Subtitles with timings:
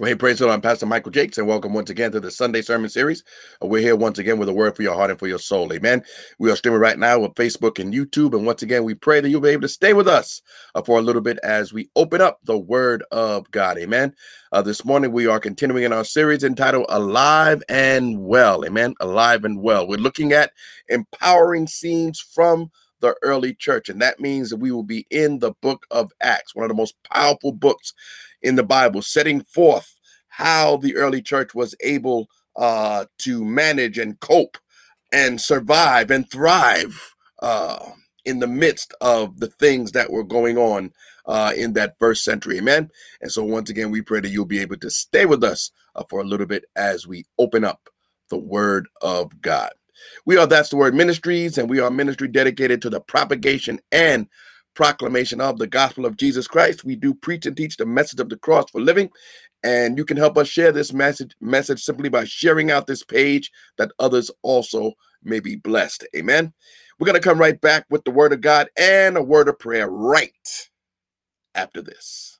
[0.00, 0.56] Well, hey, praise the Lord.
[0.56, 3.22] I'm Pastor Michael Jakes, and welcome once again to the Sunday Sermon Series.
[3.62, 5.72] Uh, we're here once again with a word for your heart and for your soul.
[5.72, 6.02] Amen.
[6.40, 8.34] We are streaming right now with Facebook and YouTube.
[8.34, 10.42] And once again, we pray that you'll be able to stay with us
[10.74, 13.78] uh, for a little bit as we open up the Word of God.
[13.78, 14.12] Amen.
[14.50, 18.64] Uh, this morning, we are continuing in our series entitled Alive and Well.
[18.64, 18.96] Amen.
[18.98, 19.86] Alive and Well.
[19.86, 20.50] We're looking at
[20.88, 23.88] empowering scenes from the early church.
[23.88, 26.74] And that means that we will be in the book of Acts, one of the
[26.74, 27.92] most powerful books
[28.42, 29.98] in the Bible, setting forth
[30.28, 34.58] how the early church was able uh, to manage and cope
[35.12, 37.90] and survive and thrive uh,
[38.24, 40.92] in the midst of the things that were going on
[41.26, 42.58] uh, in that first century.
[42.58, 42.90] Amen.
[43.20, 46.04] And so, once again, we pray that you'll be able to stay with us uh,
[46.08, 47.88] for a little bit as we open up
[48.28, 49.70] the Word of God.
[50.26, 53.80] We are That's the Word Ministries, and we are a ministry dedicated to the propagation
[53.92, 54.28] and
[54.74, 56.84] proclamation of the gospel of Jesus Christ.
[56.84, 59.10] We do preach and teach the message of the cross for living.
[59.64, 63.50] And you can help us share this message message simply by sharing out this page
[63.78, 66.06] that others also may be blessed.
[66.16, 66.52] Amen.
[66.98, 69.58] We're going to come right back with the word of God and a word of
[69.58, 70.70] prayer right
[71.54, 72.33] after this.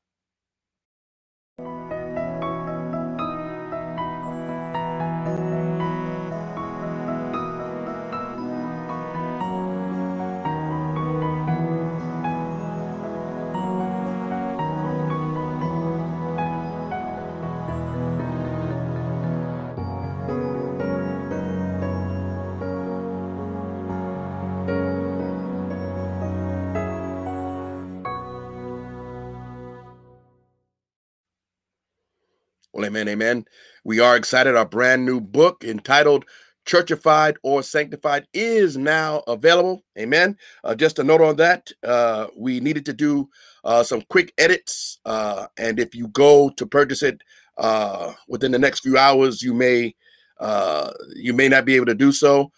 [32.85, 33.45] Amen, amen.
[33.85, 34.57] We are excited.
[34.57, 36.25] Our brand new book entitled
[36.67, 39.83] Churchified or Sanctified is now available.
[39.99, 40.37] Amen.
[40.63, 43.29] Uh, just a note on that, uh, we needed to do
[43.65, 44.99] uh, some quick edits.
[45.05, 47.23] Uh, and if you go to purchase it
[47.59, 49.95] uh, within the next few hours, you may
[50.41, 52.51] uh, you may not be able to do so.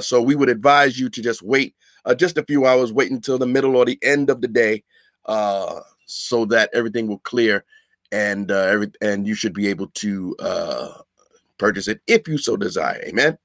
[0.00, 1.74] so we would advise you to just wait
[2.16, 4.82] just a few hours, wait until the middle or the end of the day
[6.06, 7.64] so that everything will clear
[8.12, 10.92] and uh, every, and you should be able to uh,
[11.58, 13.02] purchase it if you so desire.
[13.06, 13.38] Amen.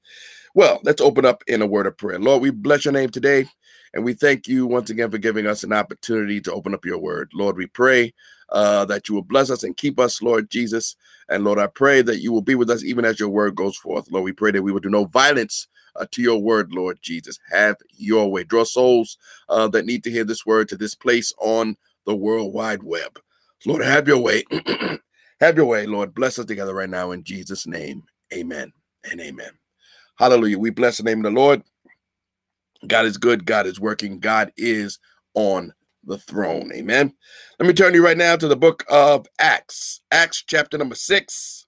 [0.54, 2.18] Well, let's open up in a word of prayer.
[2.18, 3.46] Lord, we bless your name today,
[3.94, 6.98] and we thank you once again for giving us an opportunity to open up your
[6.98, 7.30] word.
[7.34, 8.12] Lord, we pray
[8.50, 10.94] uh, that you will bless us and keep us, Lord Jesus.
[11.30, 13.78] And Lord, I pray that you will be with us even as your word goes
[13.78, 14.10] forth.
[14.10, 17.38] Lord, we pray that we will do no violence uh, to your word, Lord Jesus.
[17.50, 18.44] Have your way.
[18.44, 19.16] Draw souls
[19.48, 23.18] uh, that need to hear this word to this place on the World Wide Web.
[23.66, 24.44] Lord, have your way.
[25.40, 26.14] have your way, Lord.
[26.14, 28.02] Bless us together right now in Jesus' name.
[28.34, 28.72] Amen
[29.10, 29.50] and amen.
[30.18, 30.58] Hallelujah.
[30.58, 31.62] We bless the name of the Lord.
[32.86, 33.46] God is good.
[33.46, 34.18] God is working.
[34.18, 34.98] God is
[35.34, 35.72] on
[36.04, 36.72] the throne.
[36.74, 37.12] Amen.
[37.58, 41.66] Let me turn you right now to the book of Acts, Acts chapter number six.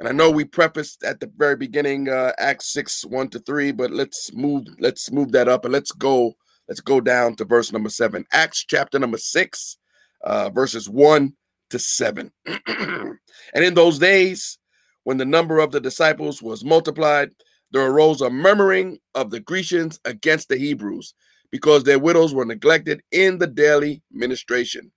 [0.00, 3.72] And I know we prefaced at the very beginning uh, Acts 6, 1 to 3,
[3.72, 6.32] but let's move, let's move that up and let's go,
[6.68, 8.24] let's go down to verse number seven.
[8.32, 9.76] Acts chapter number six,
[10.22, 11.32] uh, verses 1
[11.70, 12.30] to 7.
[12.66, 13.18] and
[13.54, 14.58] in those days,
[15.04, 17.30] when the number of the disciples was multiplied,
[17.72, 21.14] there arose a murmuring of the Grecians against the Hebrews,
[21.50, 24.90] because their widows were neglected in the daily ministration.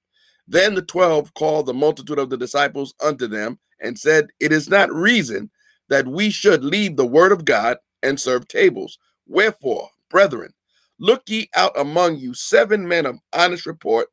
[0.47, 4.69] Then the twelve called the multitude of the disciples unto them and said, It is
[4.69, 5.49] not reason
[5.89, 8.97] that we should leave the word of God and serve tables.
[9.27, 10.53] Wherefore, brethren,
[10.99, 14.07] look ye out among you seven men of honest report,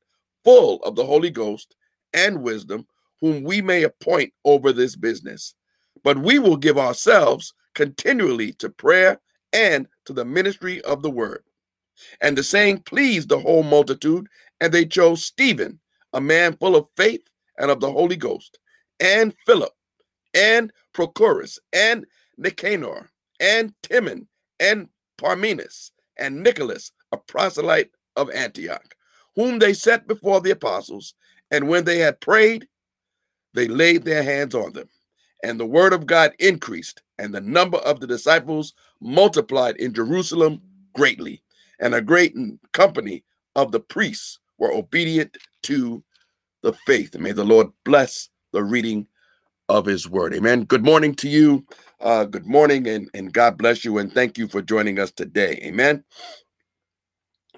[0.45, 1.77] full of the Holy Ghost
[2.13, 2.87] and wisdom,
[3.21, 5.55] whom we may appoint over this business.
[6.03, 9.21] But we will give ourselves continually to prayer
[9.53, 11.45] and to the ministry of the word.
[12.21, 14.27] And the saying pleased the whole multitude,
[14.61, 15.79] and they chose Stephen,
[16.13, 17.23] a man full of faith
[17.59, 18.59] and of the Holy Ghost,
[19.01, 19.73] and Philip,
[20.33, 22.07] and Prochorus, and
[22.39, 24.29] Nicanor, and Timon,
[24.59, 24.89] and
[25.19, 28.95] Parmenas, and Nicholas, a proselyte of Antioch
[29.37, 31.15] whom they set before the apostles.
[31.51, 32.67] And when they had prayed,
[33.55, 34.89] they laid their hands on them.
[35.43, 40.61] And the word of God increased, and the number of the disciples multiplied in Jerusalem
[40.95, 41.43] greatly.
[41.81, 42.35] And a great
[42.73, 43.25] company
[43.57, 46.05] of the priests were obedient to
[46.63, 47.17] the faith.
[47.19, 49.07] May the Lord bless the reading
[49.69, 50.35] of his word.
[50.35, 50.65] Amen.
[50.65, 51.65] Good morning to you.
[52.01, 53.99] Uh, good morning, and, and God bless you.
[53.99, 55.61] And thank you for joining us today.
[55.65, 56.05] Amen.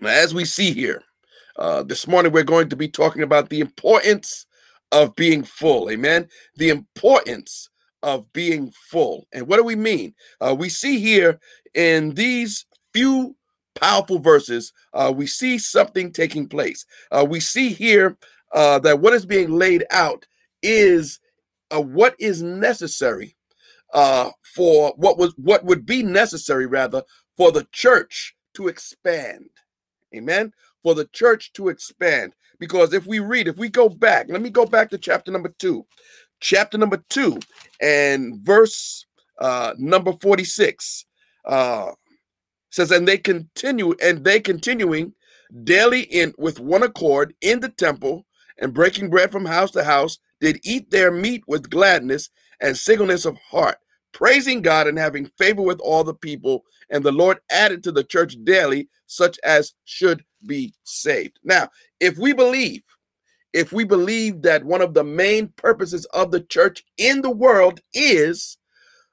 [0.00, 1.02] Now, as we see here,
[1.56, 4.46] uh, this morning, we're going to be talking about the importance
[4.90, 5.90] of being full.
[5.90, 6.28] Amen.
[6.56, 7.68] The importance
[8.02, 9.26] of being full.
[9.32, 10.14] And what do we mean?
[10.40, 11.38] Uh, we see here
[11.74, 13.36] in these few
[13.74, 16.84] powerful verses, uh, we see something taking place.
[17.10, 18.16] Uh, we see here
[18.52, 20.26] uh, that what is being laid out
[20.62, 21.20] is
[21.70, 23.34] uh, what is necessary
[23.94, 27.02] uh, for what was what would be necessary rather
[27.36, 29.48] for the church to expand.
[30.14, 30.52] Amen.
[30.82, 32.32] For the church to expand.
[32.58, 35.52] Because if we read, if we go back, let me go back to chapter number
[35.58, 35.86] two.
[36.40, 37.38] Chapter number two
[37.80, 39.06] and verse
[39.40, 41.06] uh, number 46
[41.44, 41.90] uh,
[42.70, 45.14] says, and they continue, and they continuing
[45.64, 48.24] daily in with one accord in the temple
[48.58, 52.30] and breaking bread from house to house, did eat their meat with gladness
[52.60, 53.78] and singleness of heart,
[54.12, 56.64] praising God and having favor with all the people.
[56.90, 61.38] And the Lord added to the church daily such as should be saved.
[61.44, 61.68] Now,
[62.00, 62.82] if we believe,
[63.52, 67.80] if we believe that one of the main purposes of the church in the world
[67.92, 68.56] is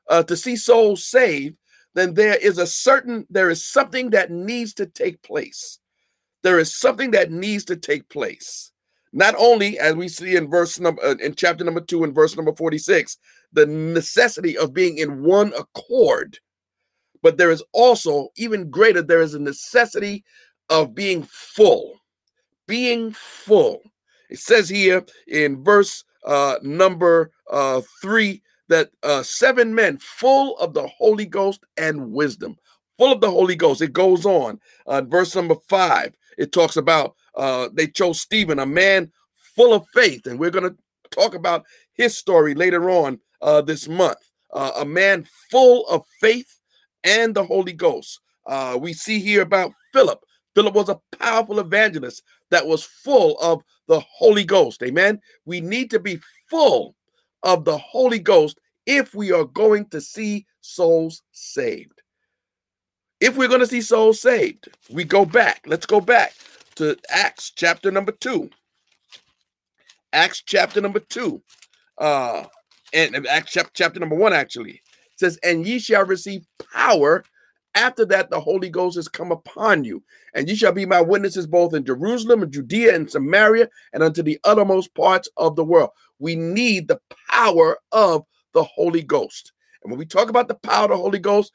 [0.10, 1.56] uh, to see souls saved,
[1.96, 5.80] then there is a certain, there is something that needs to take place.
[6.44, 8.72] There is something that needs to take place.
[9.12, 12.36] Not only, as we see in verse number, uh, in chapter number two and verse
[12.36, 13.18] number 46,
[13.54, 16.38] the necessity of being in one accord,
[17.22, 20.24] but there is also, even greater, there is a necessity
[20.70, 22.00] of being full.
[22.68, 23.82] Being full.
[24.30, 30.74] It says here in verse uh, number uh, three that uh, seven men full of
[30.76, 32.56] the Holy Ghost and wisdom,
[33.00, 33.82] full of the Holy Ghost.
[33.82, 34.60] It goes on.
[34.86, 39.10] Uh, verse number five, it talks about uh, they chose Stephen, a man
[39.56, 40.76] full of faith, and we're going to
[41.10, 41.64] talk about
[41.94, 44.18] his story later on uh, this month.
[44.54, 46.60] Uh, a man full of faith
[47.06, 48.20] and the Holy Ghost.
[48.46, 50.20] Uh, we see here about Philip.
[50.54, 54.84] Philip was a powerful evangelist that was full of the Holy Ghost.
[54.84, 55.22] Amen.
[55.46, 56.20] We need to be
[56.50, 56.94] full
[57.44, 62.02] of the Holy Ghost if we are going to see souls saved.
[63.22, 65.62] If we're going to see souls saved, we go back.
[65.66, 66.34] Let's go back
[66.80, 68.50] to Acts chapter number two.
[70.14, 71.42] Acts chapter number two.
[71.98, 72.46] Uh,
[72.94, 74.82] and Acts chapter, chapter number one actually
[75.18, 77.26] says, And ye shall receive power.
[77.76, 80.02] After that, the Holy Ghost has come upon you,
[80.34, 84.24] and ye shall be my witnesses both in Jerusalem and Judea and Samaria and unto
[84.24, 85.90] the uttermost parts of the world.
[86.18, 87.00] We need the
[87.30, 88.24] power of
[88.54, 89.52] the Holy Ghost.
[89.84, 91.52] And when we talk about the power of the Holy Ghost,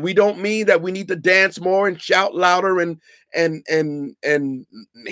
[0.00, 3.00] we don't mean that we need to dance more and shout louder and
[3.34, 4.66] and and and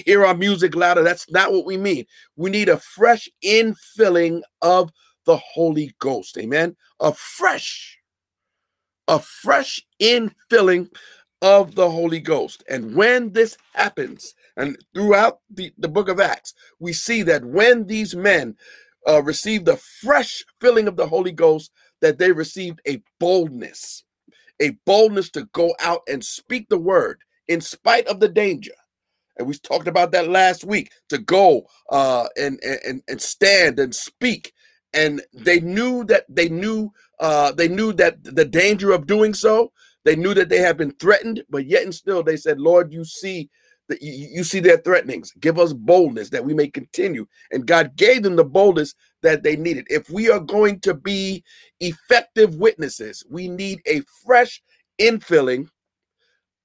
[0.06, 1.02] hear our music louder.
[1.02, 2.04] That's not what we mean.
[2.36, 4.90] We need a fresh infilling of
[5.26, 6.38] the Holy Ghost.
[6.38, 6.76] Amen.
[7.00, 7.98] A fresh,
[9.08, 10.88] a fresh infilling
[11.42, 12.62] of the Holy Ghost.
[12.68, 17.86] And when this happens, and throughout the, the book of Acts, we see that when
[17.86, 18.56] these men
[19.08, 24.04] uh, received the fresh filling of the Holy Ghost, that they received a boldness,
[24.60, 28.72] a boldness to go out and speak the word in spite of the danger.
[29.38, 33.94] And we talked about that last week to go uh, and, and and stand and
[33.94, 34.52] speak.
[34.92, 36.90] And they knew that they knew
[37.20, 39.72] uh, they knew that the danger of doing so.
[40.04, 43.04] They knew that they had been threatened, but yet and still they said, "Lord, you
[43.04, 43.50] see
[43.90, 45.32] that you, you see their threatenings.
[45.40, 47.26] Give us boldness that we may continue.
[47.50, 49.86] And God gave them the boldness that they needed.
[49.90, 51.44] If we are going to be
[51.80, 54.62] effective witnesses, we need a fresh
[54.98, 55.68] infilling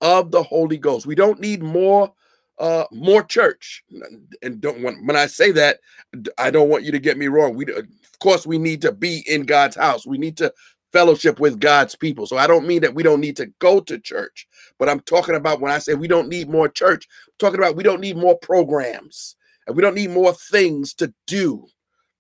[0.02, 1.06] of the Holy Ghost.
[1.06, 2.14] We don't need more
[2.58, 3.84] uh more church
[4.42, 5.80] and don't want when i say that
[6.38, 7.86] i don't want you to get me wrong we of
[8.20, 10.50] course we need to be in god's house we need to
[10.96, 12.26] fellowship with God's people.
[12.26, 14.48] So I don't mean that we don't need to go to church,
[14.80, 17.76] but I'm talking about when I say we don't need more church, I'm talking about
[17.76, 19.36] we don't need more programs
[19.68, 21.68] and we don't need more things to do.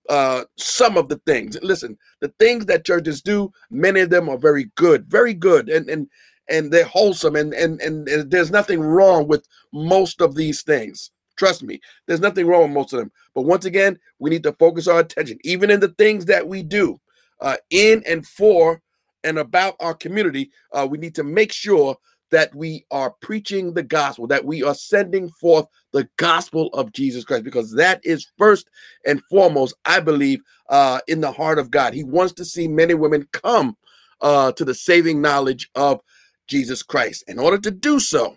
[0.10, 1.58] Uh, some of the things.
[1.63, 5.89] Listen, the things that churches do, many of them are very good, very good, and
[5.89, 6.08] and
[6.48, 11.10] and they're wholesome, and and and, and there's nothing wrong with most of these things.
[11.38, 13.12] Trust me, there's nothing wrong with most of them.
[13.34, 16.62] But once again, we need to focus our attention, even in the things that we
[16.62, 17.00] do
[17.42, 18.82] uh, in and for
[19.24, 21.98] and about our community, uh, we need to make sure
[22.32, 27.24] that we are preaching the gospel, that we are sending forth the gospel of Jesus
[27.24, 28.68] Christ, because that is first
[29.06, 31.94] and foremost, I believe, uh, in the heart of God.
[31.94, 33.77] He wants to see many women come
[34.22, 36.01] uh, to the saving knowledge of
[36.48, 37.24] Jesus Christ.
[37.27, 38.36] In order to do so,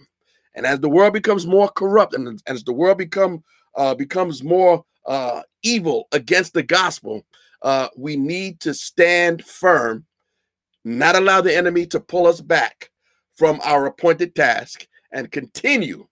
[0.54, 3.42] and as the world becomes more corrupt, and as the world become
[3.74, 7.22] uh, becomes more uh, evil against the gospel,
[7.62, 10.04] uh, we need to stand firm,
[10.84, 12.90] not allow the enemy to pull us back
[13.36, 16.06] from our appointed task, and continue,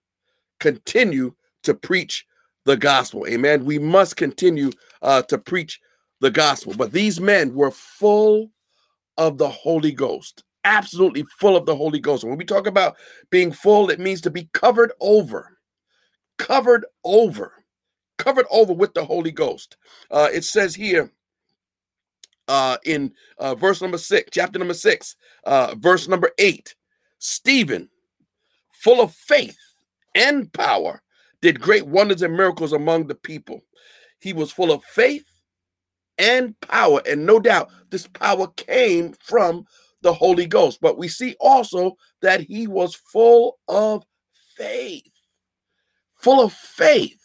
[0.59, 2.25] continue to preach
[2.65, 3.25] the gospel.
[3.27, 3.65] Amen.
[3.65, 5.79] We must continue uh, to preach
[6.19, 6.73] the gospel.
[6.75, 8.51] But these men were full
[9.17, 12.23] of the Holy Ghost, absolutely full of the Holy Ghost.
[12.23, 12.97] When we talk about
[13.29, 15.57] being full, it means to be covered over,
[16.37, 17.63] covered over,
[18.17, 19.77] covered over with the Holy Ghost.
[20.11, 21.11] Uh, it says here
[22.47, 26.75] uh, in uh, verse number six, chapter number six, uh, verse number eight.
[27.19, 27.89] Stephen,
[28.71, 29.57] full of faith
[30.15, 31.01] and power,
[31.41, 33.61] did great wonders and miracles among the people.
[34.19, 35.25] He was full of faith
[36.17, 39.65] and power, and no doubt this power came from
[40.01, 40.79] the Holy Ghost.
[40.81, 44.03] But we see also that he was full of
[44.55, 45.11] faith.
[46.15, 47.19] Full of faith.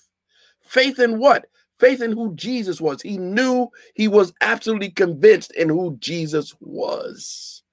[0.62, 1.46] Faith in what?
[1.82, 3.02] Faith in who Jesus was.
[3.02, 7.64] He knew he was absolutely convinced in who Jesus was.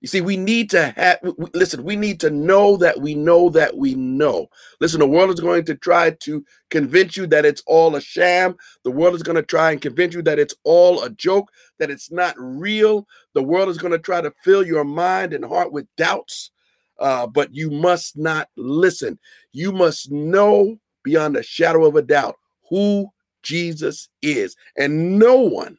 [0.00, 1.18] You see, we need to have,
[1.54, 4.48] listen, we need to know that we know that we know.
[4.80, 8.56] Listen, the world is going to try to convince you that it's all a sham.
[8.84, 11.90] The world is going to try and convince you that it's all a joke, that
[11.90, 13.06] it's not real.
[13.34, 16.52] The world is going to try to fill your mind and heart with doubts.
[16.98, 19.18] Uh, but you must not listen.
[19.52, 22.36] You must know beyond a shadow of a doubt
[22.68, 23.08] who
[23.42, 24.56] Jesus is.
[24.76, 25.78] And no one,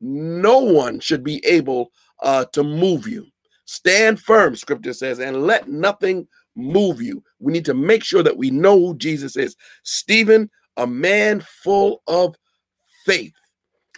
[0.00, 1.90] no one should be able
[2.22, 3.26] uh, to move you.
[3.66, 6.26] Stand firm, scripture says, and let nothing
[6.56, 7.22] move you.
[7.38, 9.56] We need to make sure that we know who Jesus is.
[9.84, 12.34] Stephen, a man full of
[13.06, 13.34] faith,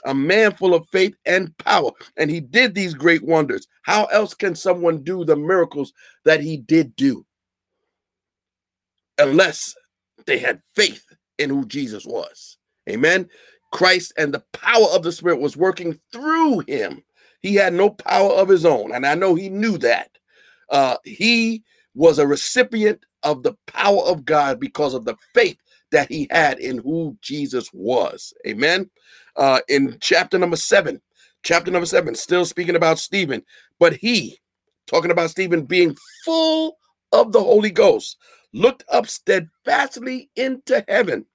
[0.04, 1.90] a man full of faith and power.
[2.16, 3.66] And he did these great wonders.
[3.82, 5.92] How else can someone do the miracles
[6.24, 7.24] that he did do?
[9.18, 9.74] Unless
[10.26, 11.04] they had faith
[11.38, 12.58] in who Jesus was.
[12.88, 13.28] Amen.
[13.72, 17.02] Christ and the power of the Spirit was working through him.
[17.40, 18.92] He had no power of his own.
[18.94, 20.10] And I know he knew that.
[20.70, 25.58] Uh, he was a recipient of the power of God because of the faith
[25.90, 28.32] that he had in who Jesus was.
[28.46, 28.90] Amen.
[29.36, 31.00] Uh, in chapter number seven,
[31.42, 33.42] chapter number seven, still speaking about Stephen,
[33.78, 34.38] but he,
[34.86, 36.76] talking about Stephen being full
[37.12, 38.16] of the Holy Ghost,
[38.54, 41.26] looked up steadfastly into heaven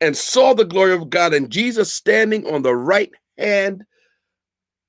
[0.00, 3.84] and saw the glory of God and Jesus standing on the right hand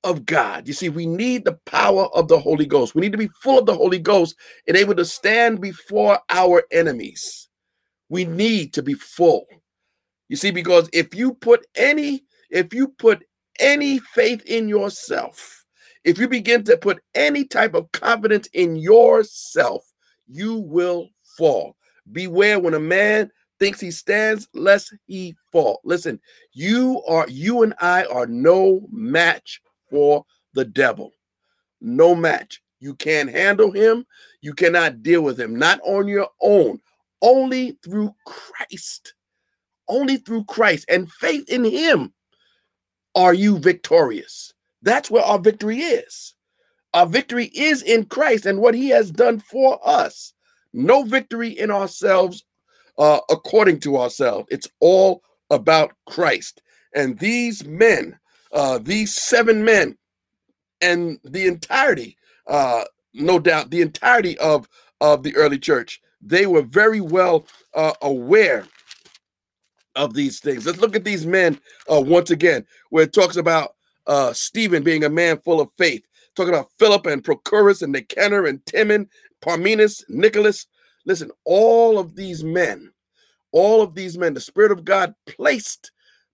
[0.04, 0.68] of God.
[0.68, 2.96] You see, we need the power of the Holy Ghost.
[2.96, 4.36] We need to be full of the Holy Ghost
[4.68, 7.50] and able to stand before our enemies.
[8.10, 9.46] We need to be full.
[10.30, 13.24] You see, because if you put any, if you put
[13.60, 15.66] any faith in yourself,
[16.04, 19.84] if you begin to put any type of confidence in yourself,
[20.28, 21.76] you will fall.
[22.12, 25.82] Beware when a man thinks he stands, lest he fall.
[25.84, 26.20] Listen,
[26.54, 31.12] you are you and I are no match for the devil.
[31.82, 32.62] No match.
[32.80, 34.06] You can't handle him.
[34.42, 35.56] You cannot deal with him.
[35.56, 36.80] Not on your own.
[37.22, 39.14] Only through Christ.
[39.88, 42.14] Only through Christ and faith in him
[43.16, 44.54] are you victorious.
[44.82, 46.36] That's where our victory is.
[46.94, 50.34] Our victory is in Christ and what he has done for us.
[50.74, 52.44] No victory in ourselves
[52.98, 54.48] uh, according to ourselves.
[54.50, 56.62] It's all about Christ.
[56.96, 58.18] And these men,
[58.52, 59.98] uh, these seven men,
[60.82, 64.68] and the entirety, uh, no doubt, the entirety of
[65.00, 68.66] of the early church, they were very well uh, aware
[69.96, 70.66] of these things.
[70.66, 71.60] Let's look at these men
[71.92, 73.76] uh, once again, where it talks about
[74.08, 76.04] uh, Stephen being a man full of faith,
[76.36, 79.10] talking about Philip and Prochorus and Nicanor and Timon,
[79.42, 80.68] Parmenas, Nicholas,
[81.08, 82.92] Listen, all of these men,
[83.54, 85.92] all of these men, the Spirit of God placed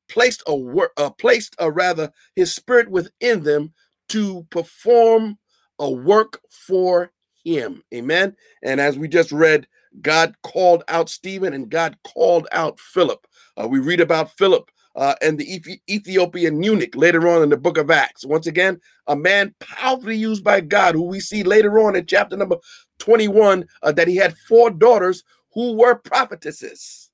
[0.10, 3.74] placed a work, uh, placed a rather His Spirit within them
[4.10, 5.40] to perform
[5.80, 7.12] a work for
[7.46, 7.84] Him.
[7.94, 8.36] Amen.
[8.64, 9.68] And as we just read,
[10.02, 13.28] God called out Stephen and God called out Philip.
[13.58, 17.78] Uh, we read about Philip uh, and the Ethiopian eunuch later on in the book
[17.78, 18.26] of Acts.
[18.26, 22.38] Once again, a man powerfully used by God, who we see later on in chapter
[22.38, 22.58] number
[23.00, 25.24] 21 uh, that he had four daughters
[25.54, 27.10] who were prophetesses.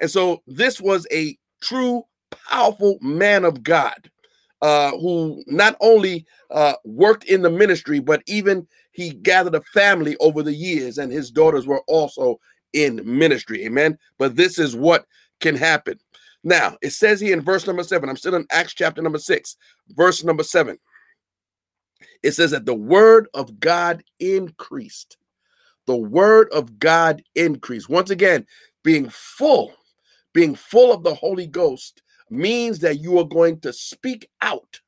[0.00, 4.10] And so this was a true, powerful man of God
[4.62, 10.16] uh, who not only uh, worked in the ministry, but even he gathered a family
[10.20, 12.38] over the years, and his daughters were also
[12.72, 13.64] in ministry.
[13.64, 13.96] Amen.
[14.18, 15.06] But this is what
[15.40, 15.98] can happen.
[16.44, 19.56] Now, it says here in verse number seven, I'm still in Acts chapter number six,
[19.88, 20.78] verse number seven.
[22.22, 25.16] It says that the word of God increased.
[25.86, 27.88] The word of God increased.
[27.88, 28.46] Once again,
[28.84, 29.72] being full,
[30.32, 34.80] being full of the Holy Ghost means that you are going to speak out.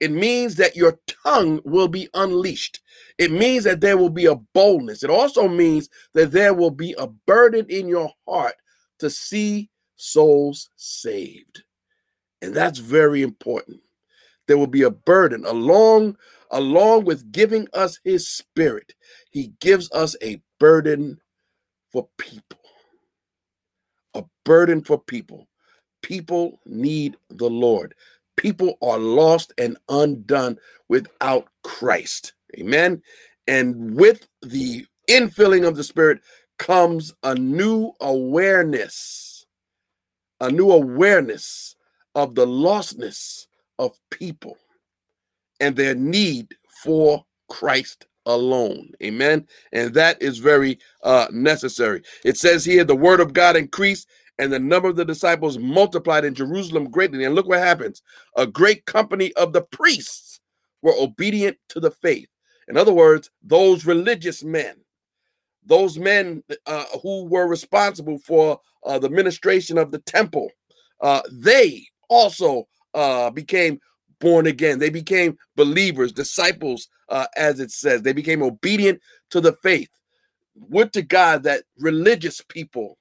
[0.00, 2.80] It means that your tongue will be unleashed.
[3.16, 5.02] It means that there will be a boldness.
[5.02, 8.56] It also means that there will be a burden in your heart
[8.98, 11.64] to see souls saved.
[12.42, 13.80] And that's very important.
[14.48, 16.16] There will be a burden along
[16.50, 18.94] along with giving us his spirit.
[19.30, 21.20] He gives us a burden
[21.92, 22.60] for people.
[24.14, 25.48] A burden for people.
[26.02, 27.94] People need the Lord.
[28.36, 30.58] people are lost and undone
[30.88, 32.34] without Christ.
[32.58, 33.02] Amen.
[33.46, 36.20] And with the infilling of the Spirit
[36.58, 39.33] comes a new awareness,
[40.40, 41.76] a new awareness
[42.14, 43.46] of the lostness
[43.78, 44.56] of people
[45.60, 48.90] and their need for Christ alone.
[49.02, 49.46] Amen.
[49.72, 52.02] And that is very uh, necessary.
[52.24, 56.24] It says here the word of God increased and the number of the disciples multiplied
[56.24, 57.24] in Jerusalem greatly.
[57.24, 58.02] And look what happens
[58.36, 60.40] a great company of the priests
[60.82, 62.28] were obedient to the faith.
[62.68, 64.76] In other words, those religious men,
[65.66, 70.50] those men uh, who were responsible for uh, the ministration of the temple,
[71.00, 73.80] uh, they also uh, became
[74.20, 74.78] born again.
[74.78, 78.02] They became believers, disciples, uh, as it says.
[78.02, 79.90] They became obedient to the faith.
[80.56, 82.98] Would to God that religious people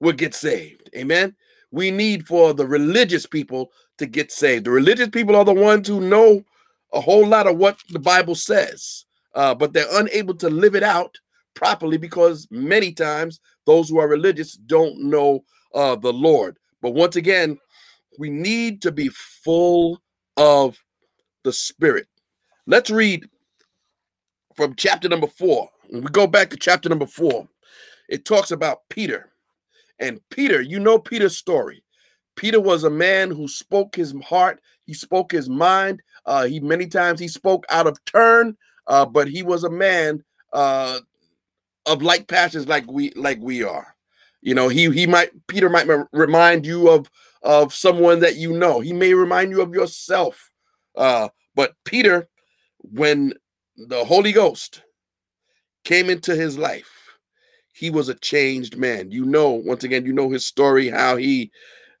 [0.00, 0.90] would get saved.
[0.96, 1.34] Amen.
[1.70, 4.64] We need for the religious people to get saved.
[4.64, 6.44] The religious people are the ones who know
[6.92, 9.04] a whole lot of what the Bible says,
[9.34, 11.18] uh, but they're unable to live it out
[11.54, 16.56] properly because many times those who are religious don't know uh, the Lord.
[16.80, 17.58] But once again,
[18.18, 20.00] we need to be full
[20.36, 20.78] of
[21.44, 22.06] the Spirit.
[22.66, 23.28] Let's read
[24.54, 25.68] from chapter number four.
[25.88, 27.48] When we go back to chapter number four,
[28.08, 29.30] it talks about Peter.
[30.00, 31.82] And Peter, you know Peter's story.
[32.36, 36.00] Peter was a man who spoke his heart, he spoke his mind.
[36.24, 40.22] Uh, he many times he spoke out of turn, uh, but he was a man
[40.52, 41.00] uh,
[41.88, 43.94] of like passions, like we like we are.
[44.40, 47.10] You know, he he might Peter might remind you of
[47.42, 48.80] of someone that you know.
[48.80, 50.50] He may remind you of yourself.
[50.96, 52.28] Uh, but Peter,
[52.78, 53.34] when
[53.76, 54.82] the Holy Ghost
[55.84, 57.18] came into his life,
[57.72, 59.10] he was a changed man.
[59.10, 61.50] You know, once again, you know his story, how he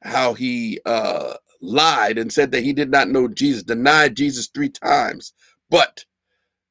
[0.02, 4.68] how he uh lied and said that he did not know Jesus, denied Jesus three
[4.70, 5.32] times.
[5.70, 6.04] But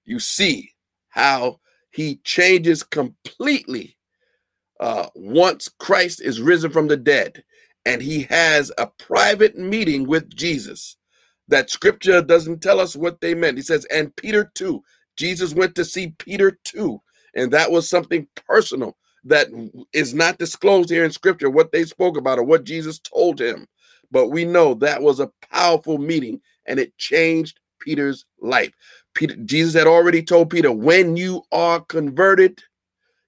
[0.06, 0.72] you see
[1.10, 1.60] how
[1.98, 3.98] he changes completely
[4.82, 7.44] uh, once Christ is risen from the dead
[7.86, 10.98] and he has a private meeting with Jesus.
[11.50, 13.58] That scripture doesn't tell us what they meant.
[13.58, 14.84] He says, and Peter too.
[15.18, 17.02] Jesus went to see Peter too.
[17.36, 19.48] And that was something personal that
[19.94, 23.68] is not disclosed here in scripture, what they spoke about or what Jesus told him.
[24.12, 28.74] But we know that was a powerful meeting and it changed Peter's life.
[29.18, 32.62] Peter, Jesus had already told Peter, when you are converted,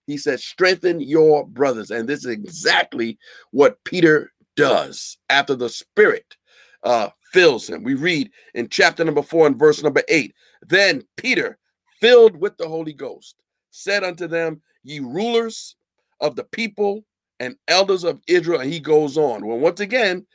[0.05, 1.89] he said, strengthen your brothers.
[1.89, 3.17] And this is exactly
[3.49, 6.35] what Peter does after the Spirit
[6.83, 7.83] uh, fills him.
[7.83, 10.35] We read in chapter number four and verse number eight.
[10.61, 11.57] Then Peter,
[11.99, 13.35] filled with the Holy Ghost,
[13.71, 15.75] said unto them, Ye rulers
[16.19, 17.03] of the people
[17.39, 18.61] and elders of Israel.
[18.61, 19.43] And he goes on.
[19.43, 20.27] Well, once again,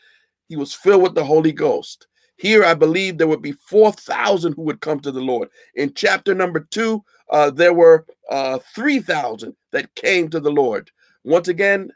[0.48, 2.08] he was filled with the Holy Ghost.
[2.36, 5.48] Here, I believe there would be 4,000 who would come to the Lord.
[5.74, 10.90] In chapter number two, uh, there were uh, 3,000 that came to the Lord.
[11.22, 11.90] Once again,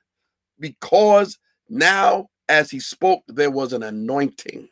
[0.61, 4.68] because now, as he spoke, there was an anointing.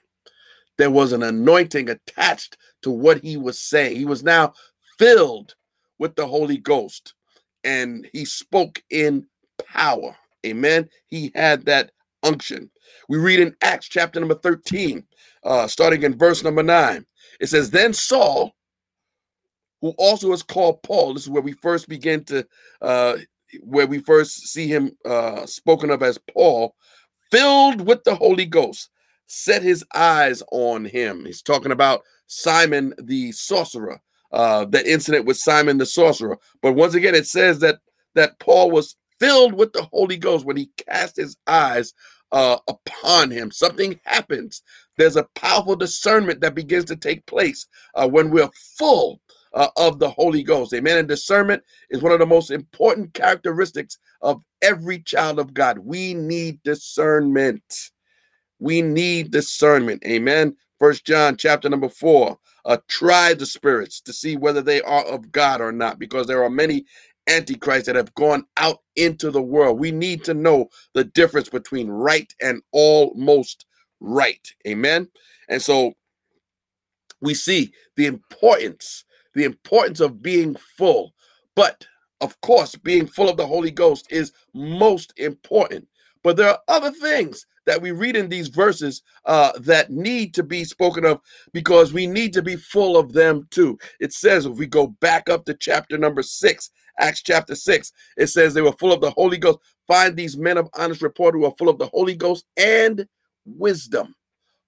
[0.79, 3.97] There was an anointing attached to what he was saying.
[3.97, 4.55] He was now
[4.99, 5.55] filled
[5.99, 7.15] with the Holy Ghost
[7.65, 9.27] and he spoke in
[9.67, 10.17] power.
[10.45, 10.89] Amen.
[11.07, 11.91] He had that
[12.23, 12.71] unction.
[13.09, 15.05] We read in Acts chapter number 13,
[15.47, 17.07] uh, starting in verse number 9.
[17.41, 18.53] It says, Then Saul,
[19.81, 22.47] who also is called Paul, this is where we first begin to
[22.83, 23.17] uh,
[23.63, 26.75] where we first see him uh, spoken of as Paul,
[27.31, 28.91] filled with the Holy Ghost,
[29.27, 31.25] set his eyes on him.
[31.25, 34.01] He's talking about Simon the sorcerer,
[34.33, 36.39] uh, the incident with Simon the sorcerer.
[36.61, 37.79] But once again, it says that
[38.15, 41.93] that Paul was filled with the Holy Ghost when he cast his eyes
[42.33, 43.51] uh, upon him.
[43.51, 44.63] Something happens.
[44.97, 49.21] There's a powerful discernment that begins to take place uh, when we're full
[49.53, 50.75] uh, of the Holy Ghost.
[50.75, 50.99] Amen.
[50.99, 55.79] And discernment is one of the most important characteristics of every child of God.
[55.79, 57.91] We need discernment.
[58.59, 60.03] We need discernment.
[60.07, 60.57] Amen.
[60.79, 62.39] First John chapter number four.
[62.65, 66.43] Uh, try the spirits to see whether they are of God or not, because there
[66.43, 66.85] are many
[67.29, 69.79] antichrists that have gone out into the world.
[69.79, 73.67] We need to know the difference between right and almost
[74.01, 74.47] right.
[74.67, 75.09] Amen.
[75.49, 75.95] And so
[77.21, 79.05] we see the importance
[79.37, 81.13] the importance of being full.
[81.55, 81.87] But
[82.21, 85.87] of course, being full of the Holy Ghost is most important.
[86.25, 90.43] But there are other things that we read in these verses uh, that need to
[90.43, 91.21] be spoken of
[91.53, 93.79] because we need to be full of them too.
[94.01, 98.29] It says, if we go back up to chapter number six, Acts chapter six, it
[98.29, 99.59] says they were full of the Holy Ghost.
[99.87, 103.07] Find these men of honest report who are full of the Holy Ghost and
[103.45, 104.15] wisdom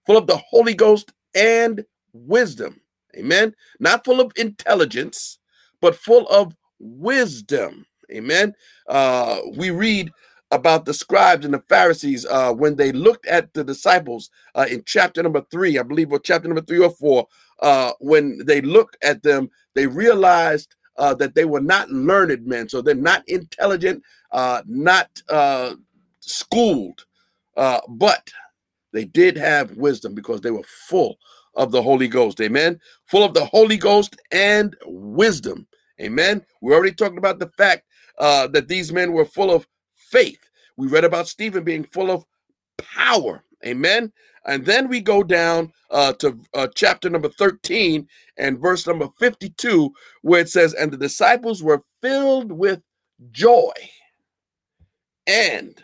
[0.09, 2.81] full of the Holy Ghost and wisdom.
[3.15, 3.55] Amen.
[3.79, 5.39] Not full of intelligence,
[5.83, 7.85] but full of wisdom.
[8.11, 8.55] Amen.
[8.89, 10.11] Uh, we read
[10.51, 14.83] about the scribes and the Pharisees uh, when they looked at the disciples uh, in
[14.87, 17.27] chapter number three, I believe, or chapter number three or four.
[17.61, 22.69] Uh, when they looked at them, they realized uh, that they were not learned men,
[22.69, 25.75] so they're not intelligent, uh, not uh,
[26.21, 27.07] schooled,
[27.57, 28.29] but
[28.93, 31.19] they did have wisdom because they were full
[31.55, 32.41] of the Holy Ghost.
[32.41, 32.81] Amen.
[33.07, 35.67] Full of the Holy Ghost and wisdom.
[36.01, 36.45] Amen.
[36.61, 37.85] We already talked about the fact
[38.19, 40.41] that these men were full of faith.
[40.77, 42.25] We read about Stephen being full of
[42.77, 43.45] power.
[43.67, 44.13] Amen.
[44.49, 48.09] And then we go down uh, to uh, chapter number 13
[48.39, 52.81] and verse number 52, where it says, And the disciples were filled with
[53.31, 53.73] joy
[55.27, 55.81] and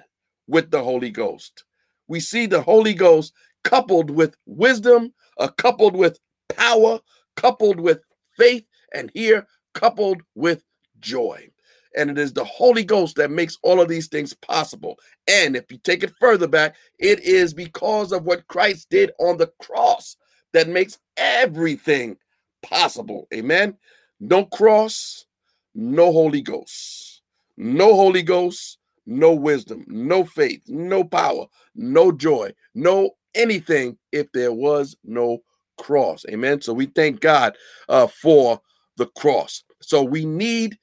[0.49, 1.65] with the Holy Ghost.
[2.09, 7.01] We see the Holy Ghost coupled with wisdom, uh, coupled with power,
[7.37, 8.01] coupled with
[8.39, 10.65] faith, and here coupled with
[11.01, 11.51] joy.
[11.97, 14.99] And it is the Holy Ghost that makes all of these things possible.
[15.29, 19.37] And if you take it further back, it is because of what Christ did on
[19.37, 20.17] the cross
[20.53, 22.17] that makes everything
[22.63, 23.29] possible.
[23.33, 23.77] Amen.
[24.21, 25.27] No cross,
[25.75, 27.23] no Holy Ghost.
[27.57, 34.53] No Holy Ghost, no wisdom, no faith, no power, no joy, no anything if there
[34.53, 35.39] was no
[35.79, 36.25] cross.
[36.31, 36.61] Amen.
[36.61, 37.57] So we thank God
[37.89, 38.61] uh, for
[38.97, 39.63] the cross.
[39.81, 40.79] So we need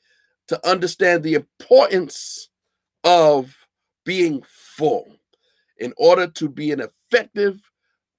[0.52, 2.50] to understand the importance
[3.06, 3.56] of
[4.06, 5.16] being full
[5.78, 7.58] in order to be an effective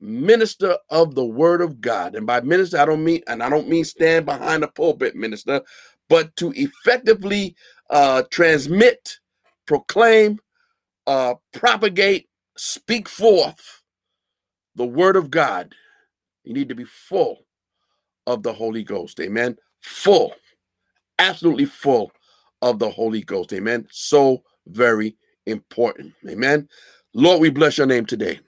[0.01, 2.15] minister of the word of God.
[2.15, 5.61] And by minister, I don't mean, and I don't mean stand behind a pulpit minister,
[6.09, 7.55] but to effectively
[7.91, 9.19] uh, transmit,
[9.67, 10.39] proclaim,
[11.07, 13.83] uh, propagate, speak forth
[14.75, 15.75] the word of God.
[16.45, 17.45] You need to be full
[18.27, 19.21] of the Holy Ghost.
[19.21, 19.59] Amen.
[19.83, 20.33] Full,
[21.19, 22.11] absolutely full
[22.63, 23.53] of the Holy Ghost.
[23.53, 23.87] Amen.
[23.91, 26.15] So very important.
[26.29, 26.69] Amen.
[27.13, 28.41] Lord, we bless your name today.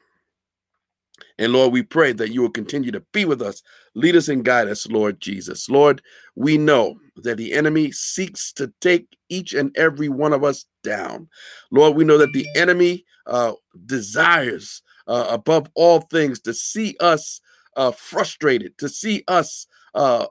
[1.38, 3.62] And Lord, we pray that you will continue to be with us,
[3.94, 5.68] lead us and guide us, Lord Jesus.
[5.68, 6.00] Lord,
[6.37, 11.29] we know that the enemy seeks to take each and every one of us down.
[11.70, 13.55] Lord, we know that the enemy uh,
[13.87, 17.40] desires uh, above all things to see us
[17.77, 20.27] uh, frustrated, to see us uh,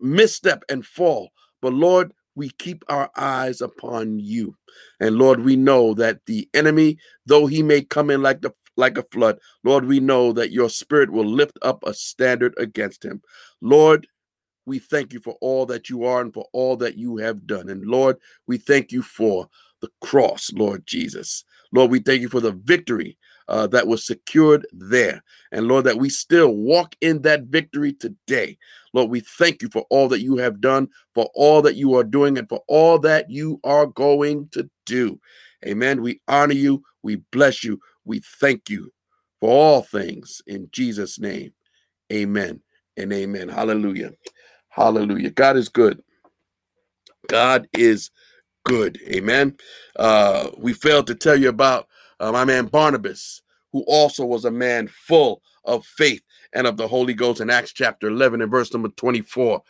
[0.00, 1.30] misstep and fall.
[1.60, 4.56] But Lord, we keep our eyes upon you.
[5.00, 8.98] And Lord, we know that the enemy, though he may come in like the like
[8.98, 13.22] a flood, Lord, we know that your spirit will lift up a standard against him.
[13.62, 14.06] Lord,
[14.66, 17.70] we thank you for all that you are and for all that you have done.
[17.70, 19.48] And Lord, we thank you for
[19.80, 21.44] the cross, Lord Jesus.
[21.72, 23.16] Lord, we thank you for the victory
[23.48, 25.22] uh, that was secured there.
[25.52, 28.58] And Lord, that we still walk in that victory today.
[28.92, 32.04] Lord, we thank you for all that you have done, for all that you are
[32.04, 35.20] doing, and for all that you are going to do.
[35.64, 36.02] Amen.
[36.02, 36.82] We honor you.
[37.02, 37.80] We bless you.
[38.04, 38.90] We thank you
[39.40, 41.52] for all things in Jesus' name.
[42.12, 42.60] Amen
[42.96, 43.48] and amen.
[43.48, 44.12] Hallelujah.
[44.68, 45.30] Hallelujah.
[45.30, 46.02] God is good.
[47.28, 48.10] God is
[48.64, 48.98] good.
[49.08, 49.56] Amen.
[49.96, 51.88] Uh, we failed to tell you about
[52.20, 56.88] uh, my man Barnabas, who also was a man full of faith and of the
[56.88, 59.62] Holy Ghost in Acts chapter 11 and verse number 24.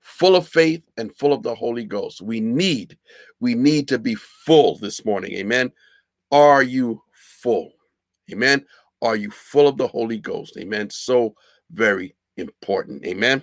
[0.00, 2.20] Full of faith and full of the Holy Ghost.
[2.20, 2.98] We need,
[3.40, 5.32] we need to be full this morning.
[5.32, 5.72] Amen.
[6.30, 7.72] Are you full?
[8.30, 8.64] Amen.
[9.02, 10.56] Are you full of the Holy Ghost?
[10.58, 10.90] Amen.
[10.90, 11.34] So
[11.72, 13.04] very important.
[13.06, 13.42] Amen.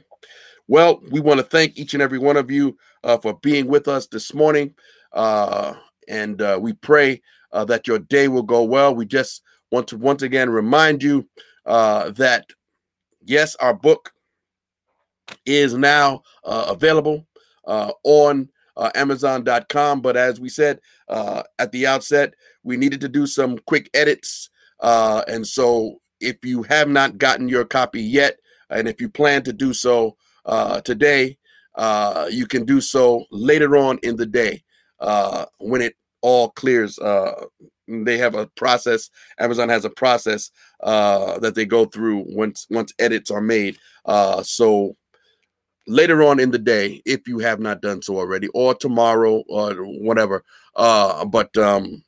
[0.67, 3.87] Well, we want to thank each and every one of you uh, for being with
[3.87, 4.73] us this morning.
[5.11, 5.73] Uh,
[6.07, 7.21] and uh, we pray
[7.53, 8.93] uh, that your day will go well.
[8.95, 11.27] We just want to once again remind you
[11.65, 12.45] uh, that,
[13.23, 14.11] yes, our book
[15.45, 17.27] is now uh, available
[17.65, 20.01] uh, on uh, Amazon.com.
[20.01, 22.33] But as we said uh, at the outset,
[22.63, 24.49] we needed to do some quick edits.
[24.81, 28.37] and so if you have not gotten your copy yet,
[28.69, 30.15] and if you plan to do so
[30.83, 31.37] today,
[32.29, 34.63] you can do so later on in the day
[35.59, 36.97] when it all clears.
[36.99, 37.45] Uh,
[37.87, 39.09] they have a process.
[39.39, 43.77] Amazon has a process uh, that they go through once once edits are made.
[44.05, 44.95] Uh, so
[45.87, 49.73] later on in the day, if you have not done so already, or tomorrow or
[49.73, 50.43] whatever.
[50.75, 52.03] Uh, but um,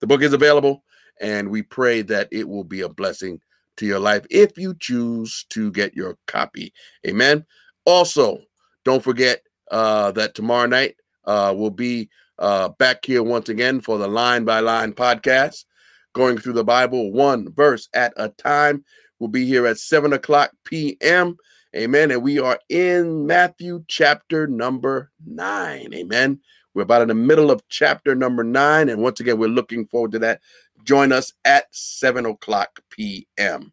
[0.00, 0.82] the book is available,
[1.20, 3.40] and we pray that it will be a blessing
[3.76, 6.72] to your life if you choose to get your copy.
[7.06, 7.44] Amen.
[7.84, 8.38] Also,
[8.84, 13.98] don't forget uh, that tomorrow night uh, will be uh, back here once again for
[13.98, 15.64] the Line by Line podcast.
[16.12, 18.84] going through the Bible one verse at a time.
[19.18, 21.36] We'll be here at 7 o'clock p.m.
[21.76, 22.10] Amen.
[22.10, 25.92] And we are in Matthew chapter number nine.
[25.94, 26.40] Amen.
[26.74, 28.88] We're about in the middle of chapter number nine.
[28.88, 30.40] And once again, we're looking forward to that.
[30.82, 33.72] Join us at 7 o'clock p.m.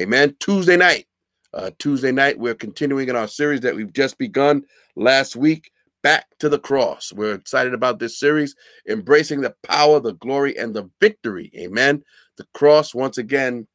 [0.00, 0.36] Amen.
[0.38, 1.06] Tuesday night.
[1.52, 4.64] Uh, Tuesday night, we're continuing in our series that we've just begun
[4.96, 5.70] last week
[6.04, 7.12] back to the cross.
[7.14, 8.54] We're excited about this series,
[8.86, 11.50] embracing the power, the glory, and the victory.
[11.56, 12.04] Amen.
[12.36, 13.66] The cross, once again,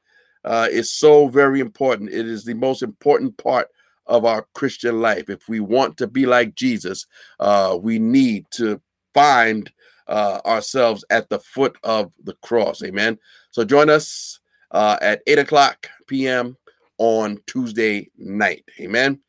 [0.46, 2.12] uh, is so very important.
[2.12, 3.68] It is the most important part
[4.06, 5.28] of our Christian life.
[5.28, 7.08] If we want to be like Jesus,
[7.40, 8.80] uh, we need to
[9.14, 9.70] find
[10.08, 12.84] uh, ourselves at the foot of the cross.
[12.84, 13.18] Amen.
[13.50, 14.40] So join us
[14.70, 16.58] uh, at 8 o'clock p.m.
[17.00, 18.66] on Tuesday night.
[18.80, 19.20] Amen.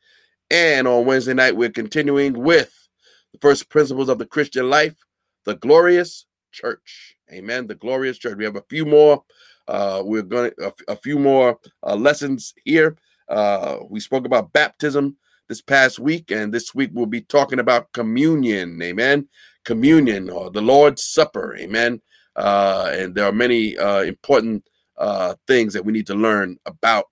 [0.51, 2.80] And on Wednesday night, we're continuing with
[3.41, 4.95] first principles of the Christian life,
[5.45, 7.15] the glorious church.
[7.31, 7.67] Amen.
[7.67, 8.37] The glorious church.
[8.37, 9.23] We have a few more
[9.67, 12.97] uh, we're going to a, a, few more uh, lessons here.
[13.29, 15.15] Uh, we spoke about baptism
[15.47, 18.81] this past week, and this week we'll be talking about communion.
[18.81, 19.27] Amen.
[19.63, 21.55] Communion or the Lord's Supper.
[21.57, 22.01] Amen.
[22.35, 27.07] Uh, and there are many uh, important uh, things that we need to learn about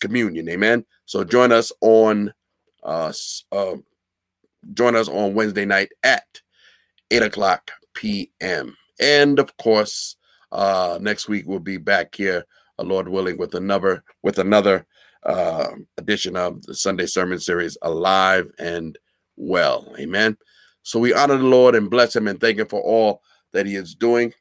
[0.00, 0.48] communion.
[0.48, 0.84] Amen.
[1.04, 2.32] So join us on
[2.82, 3.12] uh,
[3.52, 3.76] uh,
[4.74, 6.24] join us on Wednesday night at
[7.10, 8.76] eight o'clock p.m.
[9.00, 10.16] And of course,
[10.52, 12.44] uh, next week we'll be back here,
[12.78, 14.86] uh, Lord willing, with another with another
[15.24, 18.98] uh, edition of the Sunday Sermon Series, Alive and
[19.36, 19.94] Well.
[19.98, 20.36] Amen.
[20.82, 23.74] So we honor the Lord and bless Him and thank Him for all that He
[23.74, 24.32] is doing.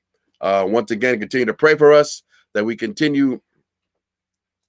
[0.41, 2.21] Uh, once again, continue to pray for us
[2.53, 3.41] that we continue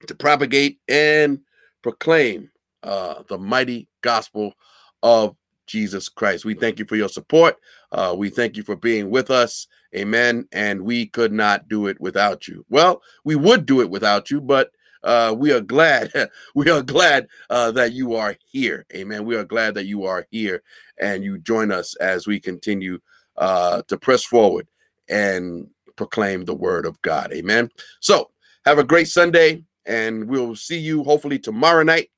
[0.07, 1.40] to propagate and
[1.83, 2.51] proclaim
[2.83, 4.55] uh, the mighty gospel
[5.03, 5.37] of
[5.67, 6.45] Jesus Christ.
[6.45, 7.57] We thank you for your support.
[7.93, 9.67] Uh, we thank you for being with us.
[9.95, 10.47] Amen.
[10.53, 12.65] And we could not do it without you.
[12.69, 14.71] Well, we would do it without you, but
[15.03, 16.11] uh, we are glad.
[16.55, 18.85] we are glad uh, that you are here.
[18.95, 19.25] Amen.
[19.25, 20.63] We are glad that you are here
[20.99, 22.99] and you join us as we continue
[23.37, 24.67] uh, to press forward
[25.09, 27.33] and proclaim the word of God.
[27.33, 27.71] Amen.
[28.01, 28.31] So
[28.65, 32.11] have a great Sunday, and we'll see you hopefully tomorrow night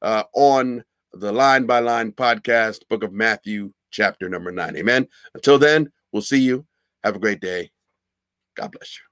[0.00, 4.76] uh, on the Line by Line podcast, book of Matthew, chapter number nine.
[4.76, 5.06] Amen.
[5.34, 6.66] Until then, we'll see you.
[7.04, 7.70] Have a great day.
[8.56, 9.11] God bless you.